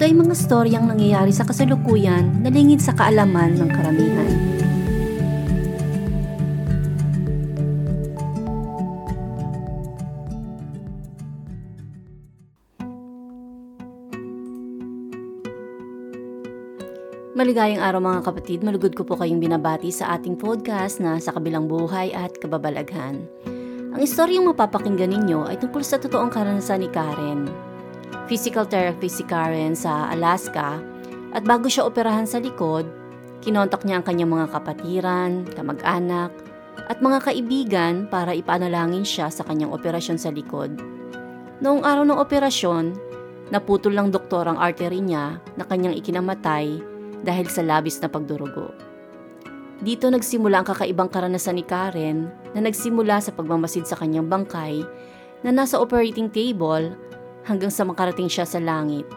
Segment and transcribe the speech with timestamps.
[0.00, 4.32] ito ay mga storyang nangyayari sa kasalukuyan na lingid sa kaalaman ng karamihan.
[17.36, 21.68] Maligayang araw mga kapatid, malugod ko po kayong binabati sa ating podcast na sa kabilang
[21.68, 23.20] buhay at kababalaghan.
[23.92, 27.69] Ang istoryang mapapakinggan ninyo ay tungkol sa totoong karanasan ni Karen,
[28.30, 30.78] physical therapist si Karen sa Alaska
[31.34, 32.86] at bago siya operahan sa likod,
[33.42, 36.30] kinontak niya ang kanyang mga kapatiran, kamag-anak,
[36.86, 40.78] at mga kaibigan para ipanalangin siya sa kanyang operasyon sa likod.
[41.58, 42.94] Noong araw ng operasyon,
[43.50, 46.78] naputol ng doktor ang artery niya na kanyang ikinamatay
[47.26, 48.70] dahil sa labis na pagdurugo.
[49.82, 54.86] Dito nagsimula ang kakaibang karanasan ni Karen na nagsimula sa pagmamasid sa kanyang bangkay
[55.42, 56.94] na nasa operating table
[57.44, 59.08] hanggang sa makarating siya sa langit.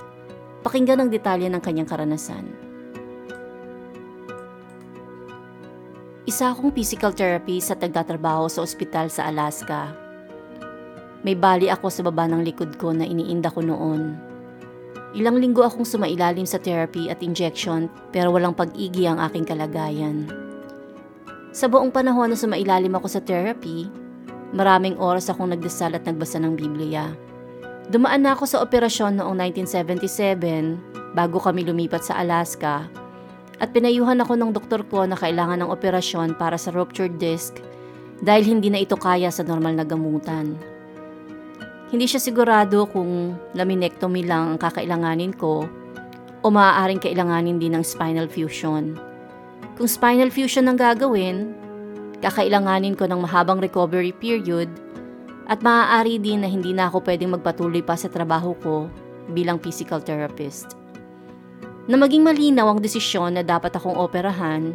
[0.63, 2.47] Pakinggan ang detalye ng kanyang karanasan.
[6.23, 9.91] Isa akong physical therapist at nagtatrabaho sa ospital sa Alaska.
[11.23, 14.15] May bali ako sa baba ng likod ko na iniinda ko noon.
[15.13, 20.25] Ilang linggo akong sumailalim sa therapy at injection pero walang pag-igi ang aking kalagayan.
[21.53, 23.85] Sa buong panahon na sumailalim ako sa therapy,
[24.57, 27.13] maraming oras akong nagdasal at nagbasa ng Biblia.
[27.91, 32.87] Dumaan na ako sa operasyon noong 1977 bago kami lumipat sa Alaska
[33.59, 37.59] at pinayuhan ako ng doktor ko na kailangan ng operasyon para sa ruptured disc
[38.23, 40.55] dahil hindi na ito kaya sa normal na gamutan.
[41.91, 45.67] Hindi siya sigurado kung laminectomy lang ang kakailanganin ko
[46.39, 48.95] o maaaring kailanganin din ng spinal fusion.
[49.75, 51.51] Kung spinal fusion ang gagawin,
[52.23, 54.71] kakailanganin ko ng mahabang recovery period
[55.47, 58.87] at maaari din na hindi na ako pwedeng magpatuloy pa sa trabaho ko
[59.31, 60.75] bilang physical therapist.
[61.91, 64.71] Na maging malinaw ang desisyon na dapat akong operahan,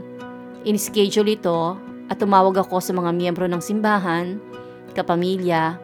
[0.68, 1.76] in-schedule ito
[2.12, 4.36] at tumawag ako sa mga miyembro ng simbahan,
[4.92, 5.80] kapamilya,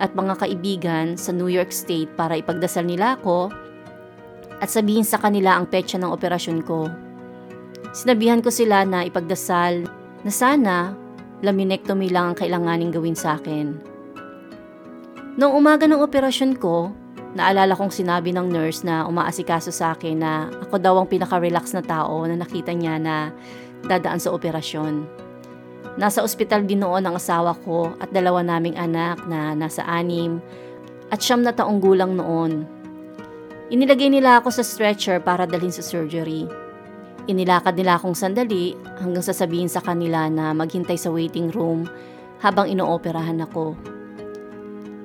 [0.00, 3.52] at mga kaibigan sa New York State para ipagdasal nila ako
[4.64, 6.88] at sabihin sa kanila ang petsa ng operasyon ko.
[7.92, 9.84] Sinabihan ko sila na ipagdasal
[10.24, 10.96] na sana
[11.44, 13.91] laminectomy lang ang kailanganing gawin sa akin
[15.32, 16.92] Noong umaga ng operasyon ko,
[17.32, 21.80] naalala kong sinabi ng nurse na umaasikaso sa akin na ako daw ang pinaka-relax na
[21.80, 23.32] tao na nakita niya na
[23.88, 25.08] dadaan sa operasyon.
[25.96, 30.36] Nasa ospital din noon ang asawa ko at dalawa naming anak na nasa anim
[31.08, 32.68] at siyam na taong gulang noon.
[33.72, 36.44] Inilagay nila ako sa stretcher para dalhin sa surgery.
[37.24, 41.88] Inilakad nila akong sandali hanggang sasabihin sa kanila na maghintay sa waiting room
[42.44, 43.72] habang inooperahan ako.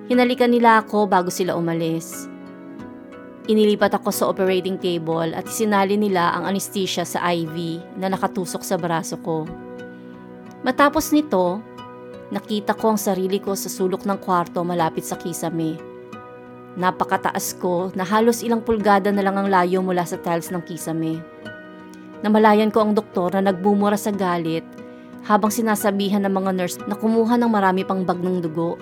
[0.08, 2.32] Hinalikan nila ako bago sila umalis.
[3.52, 8.80] Inilipat ako sa operating table at sinali nila ang anesthesia sa IV na nakatusok sa
[8.80, 9.44] braso ko.
[10.64, 11.60] Matapos nito,
[12.32, 15.76] nakita ko ang sarili ko sa sulok ng kwarto malapit sa kisame.
[16.80, 21.20] Napakataas ko na halos ilang pulgada na lang ang layo mula sa tiles ng kisame.
[22.24, 24.64] Namalayan ko ang doktor na nagbumura sa galit
[25.28, 28.80] habang sinasabihan ng mga nurse na kumuha ng marami pang bag ng dugo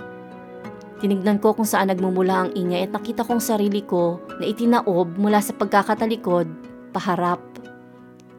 [0.96, 5.44] Tinignan ko kung saan nagmumula ang ingay at nakita kong sarili ko na itinaob mula
[5.44, 6.48] sa pagkakatalikod,
[6.96, 7.44] paharap.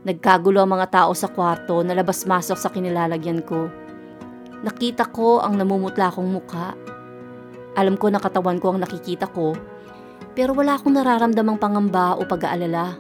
[0.09, 3.69] Nagkagulo ang mga tao sa kwarto na labas-masok sa kinilalagyan ko.
[4.65, 6.73] Nakita ko ang namumutla kong mukha.
[7.77, 9.53] Alam ko na katawan ko ang nakikita ko,
[10.33, 12.97] pero wala akong nararamdamang pangamba o pag-aalala.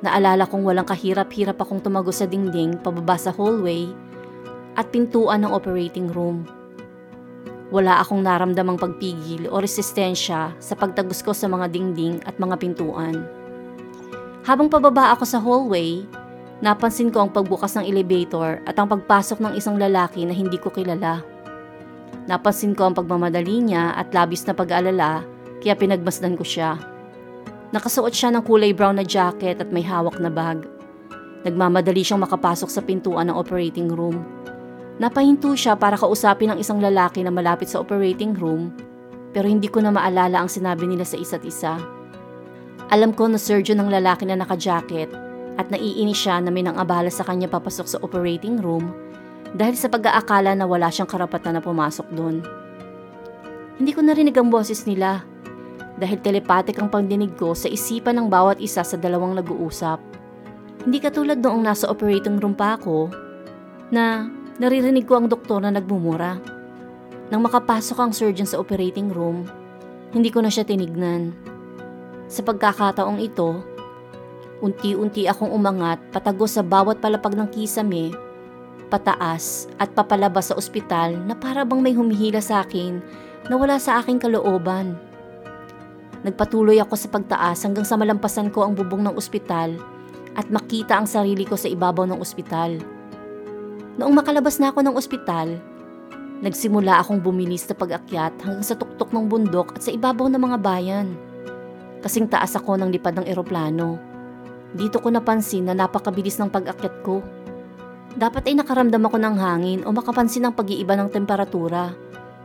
[0.00, 3.92] Naalala kong walang kahirap-hirap akong tumago sa dingding pababa sa hallway
[4.78, 6.46] at pintuan ng operating room.
[7.68, 13.28] Wala akong naramdamang pagpigil o resistensya sa pagtagos ko sa mga dingding at mga pintuan.
[14.48, 16.08] Habang pababa ako sa hallway,
[16.64, 20.72] napansin ko ang pagbukas ng elevator at ang pagpasok ng isang lalaki na hindi ko
[20.72, 21.20] kilala.
[22.24, 25.20] Napansin ko ang pagmamadali niya at labis na pag-aalala
[25.60, 26.80] kaya pinagmasdan ko siya.
[27.76, 30.64] Nakasuot siya ng kulay brown na jacket at may hawak na bag.
[31.44, 34.24] Nagmamadali siyang makapasok sa pintuan ng operating room.
[34.98, 38.74] Napahinto siya para kausapin ang isang lalaki na malapit sa operating room
[39.30, 41.78] pero hindi ko na maalala ang sinabi nila sa isa't isa.
[42.88, 45.12] Alam ko na surgeon ng lalaki na naka-jacket
[45.60, 48.90] at naiinis siya na may nang abala sa kanya papasok sa operating room
[49.54, 52.40] dahil sa pag-aakala na wala siyang karapatan na pumasok doon.
[53.78, 55.22] Hindi ko narinig ang boses nila
[55.98, 60.00] dahil telepatik ang pangdinig ko sa isipan ng bawat isa sa dalawang nag-uusap.
[60.82, 63.12] Hindi katulad noong nasa operating room pa ako
[63.92, 66.38] na naririnig ko ang doktor na nagmumura.
[67.30, 69.46] Nang makapasok ang surgeon sa operating room,
[70.10, 71.30] hindi ko na siya tinignan.
[72.26, 73.62] Sa pagkakataong ito,
[74.58, 78.10] unti-unti akong umangat patagos sa bawat palapag ng kisame,
[78.90, 82.98] pataas at papalabas sa ospital na para bang may humihila sa akin
[83.46, 84.98] na wala sa aking kalooban.
[86.26, 89.78] Nagpatuloy ako sa pagtaas hanggang sa malampasan ko ang bubong ng ospital
[90.34, 92.97] at makita ang sarili ko sa ibabaw ng ospital.
[93.98, 95.58] Noong makalabas na ako ng ospital,
[96.38, 100.58] nagsimula akong bumilis sa pag-akyat hanggang sa tuktok ng bundok at sa ibabaw ng mga
[100.62, 101.18] bayan.
[101.98, 103.98] Kasing taas ako ng lipad ng eroplano.
[104.70, 107.26] Dito ko napansin na napakabilis ng pag-akyat ko.
[108.14, 111.90] Dapat ay nakaramdam ako ng hangin o makapansin ng pag-iiba ng temperatura.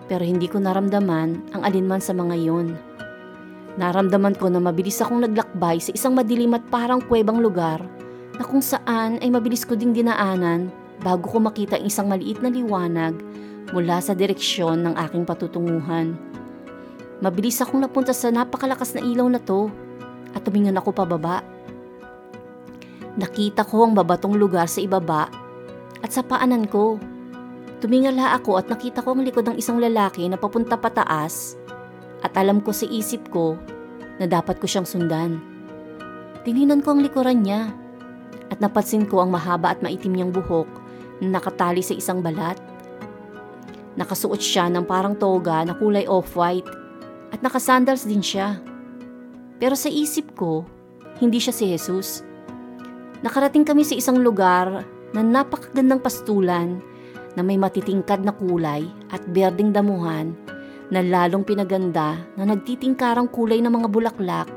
[0.10, 2.74] Pero hindi ko naramdaman ang alinman sa mga iyon.
[3.78, 7.78] Naramdaman ko na mabilis akong naglakbay sa isang madilim at parang kuwebang lugar
[8.42, 12.48] na kung saan ay mabilis ko ding dinaanan bago ko makita ang isang maliit na
[12.48, 13.20] liwanag
[13.76, 16.16] mula sa direksyon ng aking patutunguhan.
[17.20, 19.68] Mabilis akong napunta sa napakalakas na ilaw na to
[20.32, 21.44] at tumingan ako pababa.
[23.20, 25.30] Nakita ko ang babatong lugar sa ibaba
[26.02, 26.98] at sa paanan ko.
[27.84, 31.60] Tumingala ako at nakita ko ang likod ng isang lalaki na papunta pataas
[32.24, 33.60] at alam ko sa isip ko
[34.18, 35.40] na dapat ko siyang sundan.
[36.48, 37.72] Tininan ko ang likuran niya
[38.52, 40.83] at napansin ko ang mahaba at maitim niyang buhok
[41.22, 42.58] nakatali sa isang balat.
[43.94, 46.66] Nakasuot siya ng parang toga na kulay off-white
[47.30, 48.58] at nakasandals din siya.
[49.62, 50.66] Pero sa isip ko,
[51.22, 52.26] hindi siya si Jesus.
[53.22, 54.82] Nakarating kami sa isang lugar
[55.14, 56.82] na napakagandang pastulan
[57.38, 60.34] na may matitingkad na kulay at berdeng damuhan
[60.90, 64.50] na lalong pinaganda na nagtitingkarang kulay ng mga bulaklak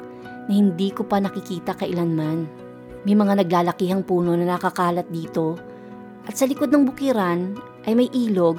[0.46, 2.48] na hindi ko pa nakikita kailanman.
[3.06, 5.56] May mga naglalakihang puno na nakakalat dito
[6.26, 7.54] at sa likod ng bukiran
[7.86, 8.58] ay may ilog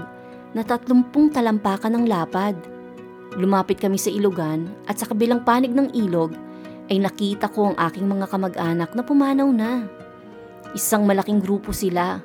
[0.55, 2.55] na tatlumpung talampakan ng lapad.
[3.35, 6.31] Lumapit kami sa ilugan at sa kabilang panig ng ilog
[6.87, 9.83] ay nakita ko ang aking mga kamag-anak na pumanaw na.
[10.71, 12.23] Isang malaking grupo sila.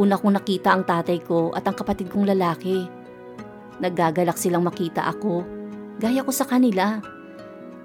[0.00, 2.88] Una kong nakita ang tatay ko at ang kapatid kong lalaki.
[3.84, 5.44] Nagagalak silang makita ako,
[6.00, 7.00] gaya ko sa kanila.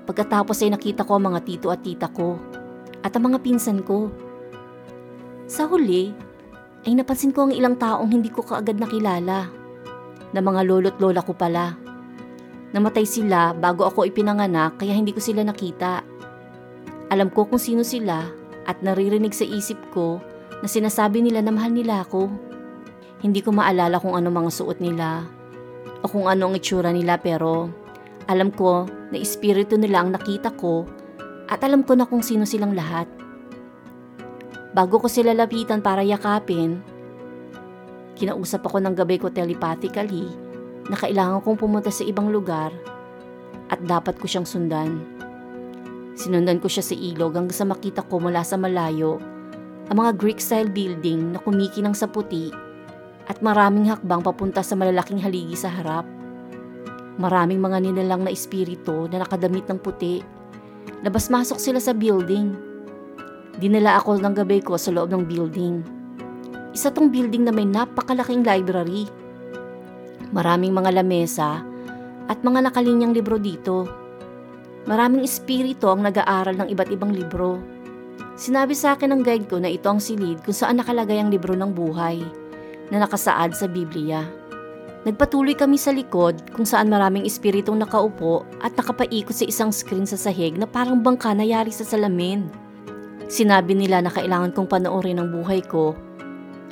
[0.08, 2.40] Pagkatapos ay nakita ko ang mga tito at tita ko
[3.04, 4.10] at ang mga pinsan ko.
[5.46, 6.16] Sa huli,
[6.86, 9.50] ay napansin ko ang ilang taong hindi ko kaagad nakilala.
[10.32, 11.74] Na mga lolo't lola ko pala.
[12.78, 16.06] Namatay sila bago ako ipinanganak kaya hindi ko sila nakita.
[17.10, 18.30] Alam ko kung sino sila
[18.66, 20.22] at naririnig sa isip ko
[20.62, 22.30] na sinasabi nila na mahal nila ako.
[23.24, 25.26] Hindi ko maalala kung ano mga suot nila
[26.04, 27.72] o kung ano ang itsura nila pero
[28.30, 30.86] alam ko na espiritu nila ang nakita ko
[31.50, 33.10] at alam ko na kung sino silang lahat.
[34.76, 36.84] Bago ko sila lapitan para yakapin,
[38.20, 40.28] kinausap ako ng gabay ko telepathically
[40.92, 42.76] na kailangan kong pumunta sa ibang lugar
[43.72, 45.00] at dapat ko siyang sundan.
[46.20, 49.24] Sinundan ko siya sa ilog hanggang sa makita ko mula sa malayo
[49.88, 52.52] ang mga Greek-style building na kumikinang sa puti
[53.32, 56.04] at maraming hakbang papunta sa malalaking haligi sa harap.
[57.16, 60.20] Maraming mga nilalang na espiritu na nakadamit ng puti.
[61.00, 62.65] Labas-masok sila sa building.
[63.60, 65.84] Dinala ako ng gabay ko sa loob ng building.
[66.76, 69.08] Isa tong building na may napakalaking library
[70.36, 71.64] Maraming mga lamesa
[72.28, 73.88] at mga nakalinyang libro dito.
[74.84, 77.56] Maraming espiritu ang nag-aaral ng iba't ibang libro.
[78.36, 81.56] Sinabi sa akin ng guide ko na ito ang silid kung saan nakalagay ang libro
[81.56, 82.20] ng buhay
[82.92, 84.28] na nakasaad sa Biblia.
[85.08, 90.18] Nagpatuloy kami sa likod kung saan maraming espiritong nakaupo at nakapaikot sa isang screen sa
[90.18, 92.65] sahig na parang bangka na yari sa salamin.
[93.26, 95.98] Sinabi nila na kailangan kong panoorin ang buhay ko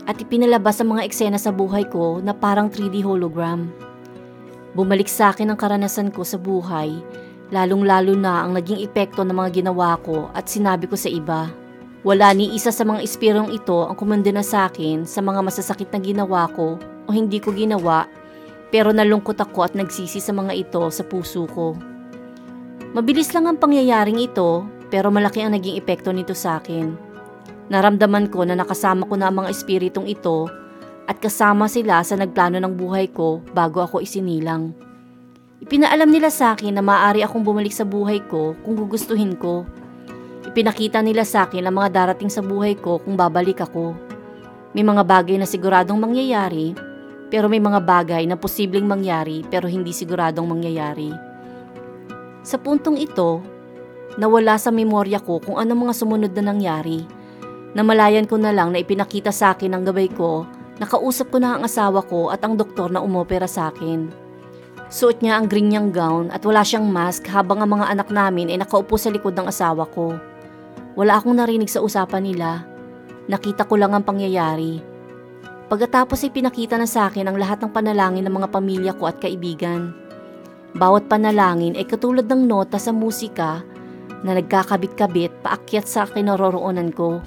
[0.06, 3.72] at ipinalabas ang mga eksena sa buhay ko na parang 3D hologram.
[4.78, 6.98] Bumalik sa akin ang karanasan ko sa buhay,
[7.54, 11.50] lalong-lalo na ang naging epekto ng mga ginawa ko at sinabi ko sa iba.
[12.04, 16.04] Wala ni isa sa mga espirong ito ang kumandena sa akin sa mga masasakit na
[16.04, 16.76] ginawa ko
[17.08, 18.06] o hindi ko ginawa
[18.74, 21.78] pero nalungkot ako at nagsisi sa mga ito sa puso ko.
[22.92, 26.94] Mabilis lang ang pangyayaring ito pero malaki ang naging epekto nito sa akin.
[27.74, 30.46] Naramdaman ko na nakasama ko na ang mga espiritong ito
[31.10, 34.70] at kasama sila sa nagplano ng buhay ko bago ako isinilang.
[35.66, 39.66] Ipinaalam nila sa akin na maaari akong bumalik sa buhay ko kung gugustuhin ko.
[40.46, 43.98] Ipinakita nila sa akin ang mga darating sa buhay ko kung babalik ako.
[44.78, 46.78] May mga bagay na siguradong mangyayari,
[47.34, 51.10] pero may mga bagay na posibleng mangyari pero hindi siguradong mangyayari.
[52.44, 53.53] Sa puntong ito,
[54.18, 57.06] nawala sa memorya ko kung ano mga sumunod na nangyari.
[57.74, 60.46] Namalayan ko na lang na ipinakita sa akin ng gabay ko,
[60.78, 64.14] nakausap ko na ang asawa ko at ang doktor na umopera sa akin.
[64.94, 68.54] Suot niya ang green niyang gown at wala siyang mask habang ang mga anak namin
[68.54, 70.14] ay nakaupo sa likod ng asawa ko.
[70.94, 72.62] Wala akong narinig sa usapan nila.
[73.26, 74.78] Nakita ko lang ang pangyayari.
[75.66, 79.18] Pagkatapos ay pinakita na sa akin ang lahat ng panalangin ng mga pamilya ko at
[79.18, 79.98] kaibigan.
[80.78, 83.66] Bawat panalangin ay katulad ng nota sa musika
[84.24, 87.20] na nagkakabit-kabit paakyat sa kinaroroonan ko.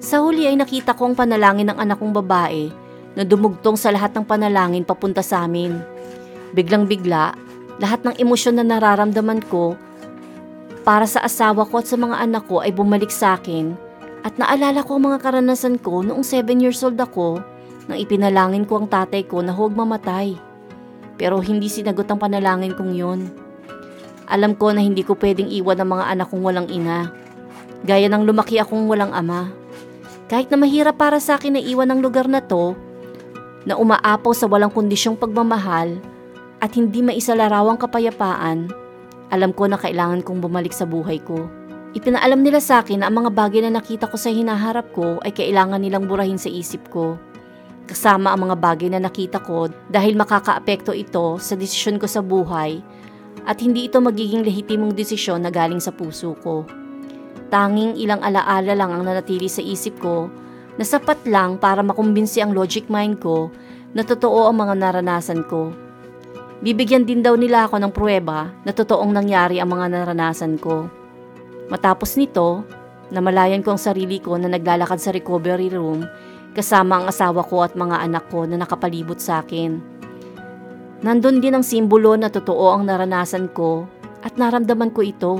[0.00, 2.68] Sa huli ay nakita ko ang panalangin ng anak kong babae
[3.16, 5.80] na dumugtong sa lahat ng panalangin papunta sa amin.
[6.52, 7.32] Biglang bigla,
[7.80, 9.76] lahat ng emosyon na nararamdaman ko
[10.84, 13.76] para sa asawa ko at sa mga anak ko ay bumalik sa akin
[14.24, 17.40] at naalala ko ang mga karanasan ko noong 7 years old ako
[17.86, 20.34] nang ipinalangin ko ang tatay ko na huwag mamatay.
[21.16, 23.45] Pero hindi sinagot ang panalangin kong yun.
[24.26, 27.14] Alam ko na hindi ko pwedeng iwan ang mga anak kong walang ina.
[27.86, 29.54] Gaya ng lumaki akong walang ama.
[30.26, 32.74] Kahit na mahirap para sa akin na iwan ang lugar na to,
[33.66, 35.98] na umaapaw sa walang kondisyong pagmamahal,
[36.58, 38.66] at hindi maisalarawang kapayapaan,
[39.30, 41.46] alam ko na kailangan kong bumalik sa buhay ko.
[41.94, 45.32] Ipinaalam nila sa akin na ang mga bagay na nakita ko sa hinaharap ko ay
[45.32, 47.16] kailangan nilang burahin sa isip ko.
[47.86, 52.82] Kasama ang mga bagay na nakita ko dahil makakaapekto ito sa desisyon ko sa buhay
[53.46, 56.66] at hindi ito magiging lehitimong desisyon na galing sa puso ko.
[57.48, 60.26] Tanging ilang alaala lang ang nanatili sa isip ko
[60.76, 63.54] na sapat lang para makumbinsi ang logic mind ko
[63.94, 65.86] na totoo ang mga naranasan ko
[66.56, 70.88] Bibigyan din daw nila ako ng pruweba na totoong nangyari ang mga naranasan ko.
[71.68, 72.64] Matapos nito,
[73.12, 76.08] namalayan ko ang sarili ko na naglalakad sa recovery room
[76.56, 79.95] kasama ang asawa ko at mga anak ko na nakapalibot sa akin.
[81.06, 83.86] Nandun din ang simbolo na totoo ang naranasan ko
[84.26, 85.38] at naramdaman ko ito.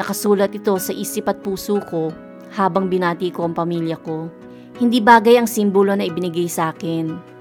[0.00, 2.08] Nakasulat ito sa isip at puso ko
[2.56, 4.32] habang binati ko ang pamilya ko.
[4.80, 7.32] Hindi bagay ang simbolo na ibinigay sa akin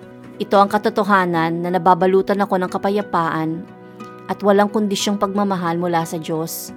[0.41, 3.61] ito ang katotohanan na nababalutan ako ng kapayapaan
[4.25, 6.73] at walang kondisyong pagmamahal mula sa Diyos.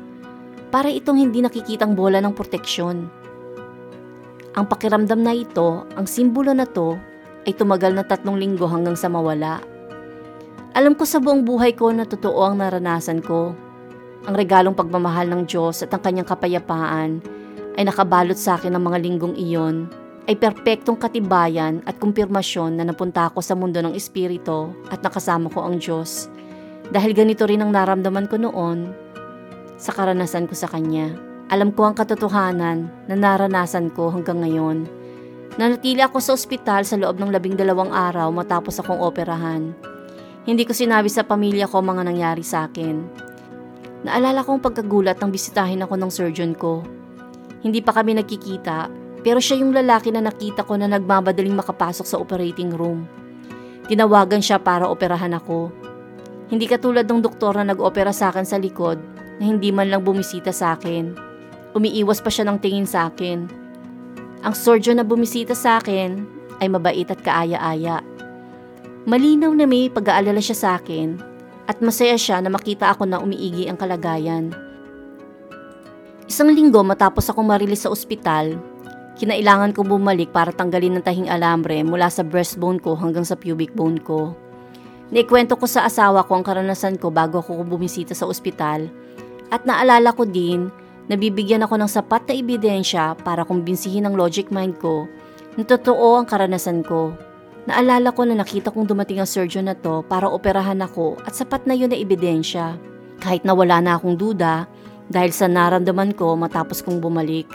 [0.69, 3.09] Para itong hindi nakikitang bola ng proteksyon.
[4.53, 7.01] Ang pakiramdam na ito, ang simbolo na to,
[7.49, 9.65] ay tumagal na tatlong linggo hanggang sa mawala.
[10.75, 13.55] Alam ko sa buong buhay ko na totoo ang naranasan ko.
[14.27, 17.23] Ang regalong pagmamahal ng Diyos at ang kanyang kapayapaan
[17.79, 19.87] ay nakabalot sa akin ng mga linggong iyon
[20.27, 25.63] ay perpektong katibayan at kumpirmasyon na napunta ako sa mundo ng espiritu at nakasama ko
[25.63, 26.27] ang Diyos.
[26.91, 28.91] Dahil ganito rin ang naramdaman ko noon
[29.79, 31.15] sa karanasan ko sa Kanya.
[31.55, 34.91] Alam ko ang katotohanan na naranasan ko hanggang ngayon.
[35.55, 39.94] Nanatili ako sa ospital sa loob ng labing dalawang araw matapos akong operahan.
[40.45, 43.01] Hindi ko sinabi sa pamilya ko mga nangyari sa akin.
[44.05, 46.85] Naalala kong pagkagulat nang bisitahin ako ng surgeon ko.
[47.65, 48.93] Hindi pa kami nagkikita
[49.25, 53.09] pero siya yung lalaki na nakita ko na nagmamadaling makapasok sa operating room.
[53.89, 55.73] Tinawagan siya para operahan ako.
[56.53, 59.01] Hindi katulad ng doktor na nag-opera sa akin sa likod
[59.41, 61.17] na hindi man lang bumisita sa akin.
[61.73, 63.49] Umiiwas pa siya ng tingin sa akin.
[64.45, 66.21] Ang surgeon na bumisita sa akin
[66.61, 68.05] ay mabait at kaaya-aya.
[69.05, 71.21] Malinaw na may pag-aalala siya sa akin
[71.69, 74.53] at masaya siya na makita ako na umiigi ang kalagayan.
[76.25, 78.57] Isang linggo matapos ako marilis sa ospital,
[79.15, 83.71] Kinailangan kong bumalik para tanggalin ng tahing alambre mula sa breastbone ko hanggang sa pubic
[83.71, 84.35] bone ko.
[85.15, 88.91] Naikwento ko sa asawa ko ang karanasan ko bago ako bumisita sa ospital
[89.55, 90.67] at naalala ko din
[91.07, 95.07] na bibigyan ako ng sapat na ebidensya para kumbinsihin ang logic mind ko
[95.55, 97.15] na totoo ang karanasan ko.
[97.65, 101.65] Naalala ko na nakita kong dumating ang surgeon na to para operahan ako at sapat
[101.65, 102.77] na yun na ebidensya.
[103.25, 104.69] Kahit na wala na akong duda
[105.09, 107.49] dahil sa naramdaman ko matapos kong bumalik.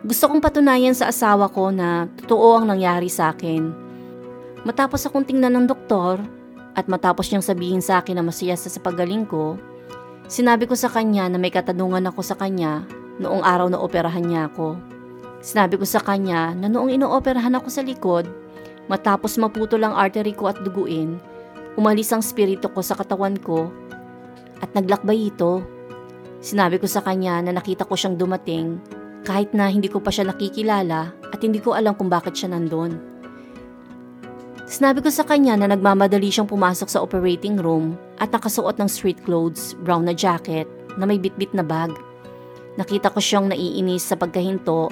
[0.00, 3.72] Gusto kong patunayan sa asawa ko na totoo ang nangyari sa akin.
[4.64, 6.16] Matapos akong tingnan ng doktor
[6.72, 9.60] at matapos niyang sabihin sa akin na masaya sa pagaling ko,
[10.32, 12.88] sinabi ko sa kanya na may katanungan ako sa kanya
[13.20, 14.80] noong araw na operahan niya ako.
[15.44, 18.24] Sinabi ko sa kanya na noong inooperahan ako sa likod,
[18.86, 21.18] matapos maputol ang artery ko at duguin,
[21.78, 23.70] umalis ang spirito ko sa katawan ko
[24.62, 25.62] at naglakbay ito.
[26.40, 28.78] Sinabi ko sa kanya na nakita ko siyang dumating
[29.26, 33.16] kahit na hindi ko pa siya nakikilala at hindi ko alam kung bakit siya nandun.
[34.66, 39.22] Sinabi ko sa kanya na nagmamadali siyang pumasok sa operating room at nakasuot ng street
[39.22, 40.66] clothes, brown na jacket
[40.98, 41.94] na may bitbit na bag.
[42.74, 44.90] Nakita ko siyang naiinis sa pagkahinto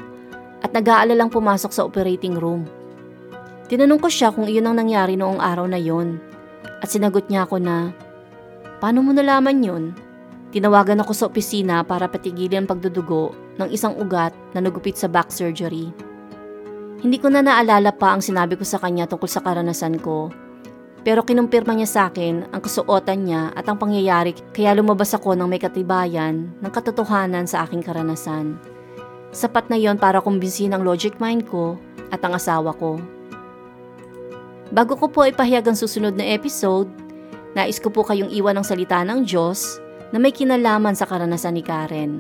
[0.63, 2.71] at nag-aalalang pumasok sa operating room.
[3.75, 6.23] Tinanong ko siya kung iyon ang nangyari noong araw na yon
[6.79, 7.91] at sinagot niya ako na,
[8.79, 9.91] Paano mo nalaman yun?
[10.55, 15.35] Tinawagan ako sa opisina para patigilin ang pagdudugo ng isang ugat na nagupit sa back
[15.35, 15.91] surgery.
[17.03, 20.31] Hindi ko na naalala pa ang sinabi ko sa kanya tungkol sa karanasan ko
[21.03, 25.51] pero kinumpirma niya sa akin ang kasuotan niya at ang pangyayari kaya lumabas ako ng
[25.51, 28.55] may katibayan ng katotohanan sa aking karanasan.
[29.35, 31.75] Sapat na yon para kumbinsin ang logic mind ko
[32.15, 33.03] at ang asawa ko.
[34.75, 36.91] Bago ko po ipahayag ang susunod na episode,
[37.55, 39.79] nais ko po kayong iwan ng salita ng Diyos
[40.11, 42.19] na may kinalaman sa karanasan ni Karen.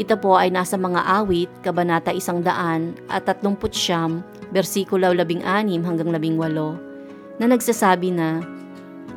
[0.00, 5.44] Ito po ay nasa mga awit, kabanata 100 at 30 versikulo 16
[5.84, 8.40] hanggang 18 na nagsasabi na,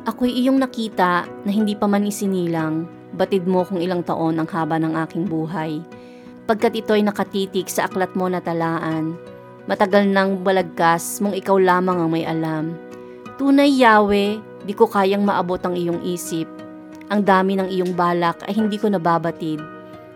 [0.04, 2.84] Ako'y iyong nakita na hindi pa man isinilang,
[3.16, 5.80] batid mo kung ilang taon ang haba ng aking buhay.
[6.44, 9.16] Pagkat ito'y nakatitik sa aklat mo na talaan,
[9.68, 12.72] matagal nang balagkas mong ikaw lamang ang may alam.
[13.36, 16.48] Tunay Yahweh, di ko kayang maabot ang iyong isip.
[17.12, 19.60] Ang dami ng iyong balak ay hindi ko nababatid.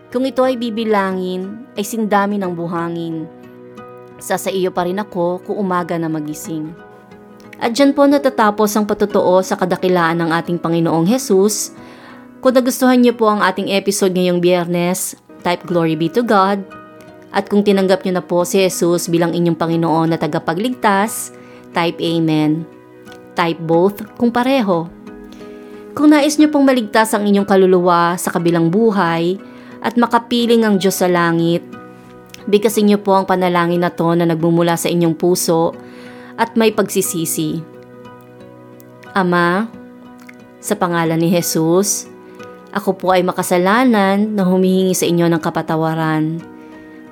[0.09, 3.29] Kung ito ay bibilangin, ay sindami ng buhangin.
[4.17, 6.73] Sa sa iyo pa rin ako kung umaga na magising.
[7.61, 11.71] At dyan po natatapos ang patutuo sa kadakilaan ng ating Panginoong Jesus.
[12.43, 16.82] Kung nagustuhan niyo po ang ating episode ngayong biyernes, type Glory be to God.
[17.33, 21.33] At kung tinanggap niyo na po si Jesus bilang inyong Panginoon na tagapagligtas,
[21.73, 22.61] type Amen.
[23.33, 24.85] Type both kung pareho.
[25.97, 29.41] Kung nais niyo pong maligtas ang inyong kaluluwa sa kabilang buhay
[29.81, 31.65] at makapiling ang Diyos sa langit,
[32.45, 35.73] bigkasin niyo po ang panalangin na to na nagmumula sa inyong puso
[36.37, 37.61] at may pagsisisi.
[39.13, 39.69] Ama,
[40.61, 42.05] sa pangalan ni Jesus,
[42.73, 46.52] ako po ay makasalanan na humihingi sa inyo ng kapatawaran.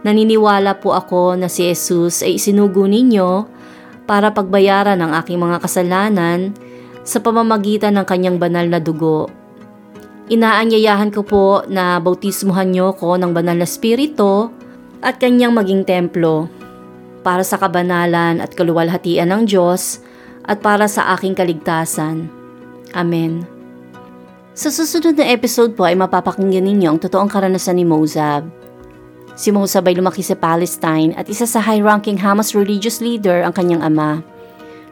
[0.01, 3.45] Naniniwala po ako na si Jesus ay isinugo ninyo
[4.09, 6.57] para pagbayaran ang aking mga kasalanan
[7.05, 9.29] sa pamamagitan ng kanyang banal na dugo.
[10.31, 14.49] Inaanyayahan ko po na bautismuhan niyo ko ng banal na spirito
[15.03, 16.49] at kanyang maging templo
[17.21, 20.01] para sa kabanalan at kaluwalhatian ng Diyos
[20.45, 22.25] at para sa aking kaligtasan.
[22.97, 23.45] Amen.
[24.57, 28.60] Sa susunod na episode po ay mapapakinggan ninyo ang totoong karanasan ni Mozab.
[29.35, 33.81] Si Mozab ay lumaki sa Palestine at isa sa high-ranking Hamas religious leader ang kanyang
[33.81, 34.19] ama.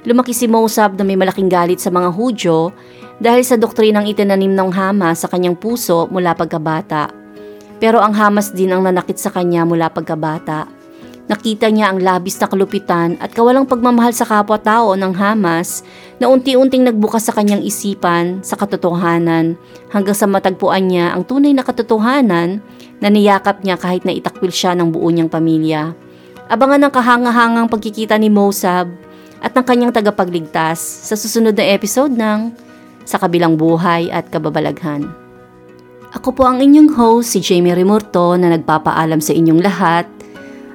[0.07, 2.71] Lumaki si Mozab na may malaking galit sa mga Hudyo
[3.19, 7.11] dahil sa doktrinang itinanim ng Hamas sa kanyang puso mula pagkabata.
[7.83, 10.78] Pero ang Hamas din ang nanakit sa kanya mula pagkabata.
[11.29, 15.85] Nakita niya ang labis na kalupitan at kawalang pagmamahal sa kapwa-tao ng Hamas
[16.17, 19.53] na unti-unting nagbukas sa kanyang isipan sa katotohanan
[19.93, 22.65] hanggang sa matagpuan niya ang tunay na katotohanan
[22.97, 25.93] na niyakap niya kahit na itakwil siya ng buo niyang pamilya.
[26.49, 28.89] Abangan ang kahangahangang pagkikita ni Mosab
[29.37, 32.57] at ng kanyang tagapagligtas sa susunod na episode ng
[33.05, 35.05] Sa Kabilang Buhay at Kababalaghan.
[36.09, 40.09] Ako po ang inyong host, si Jamie Remorto na nagpapaalam sa inyong lahat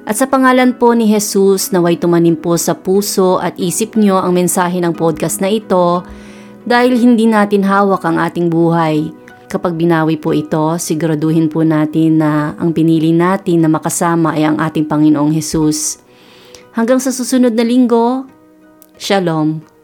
[0.05, 4.37] at sa pangalan po ni Jesus, naway tumanim po sa puso at isip nyo ang
[4.37, 6.05] mensahe ng podcast na ito
[6.61, 9.09] dahil hindi natin hawak ang ating buhay.
[9.49, 14.57] Kapag binawi po ito, siguraduhin po natin na ang pinili natin na makasama ay ang
[14.61, 16.01] ating Panginoong Jesus.
[16.77, 18.29] Hanggang sa susunod na linggo,
[18.95, 19.74] Shalom.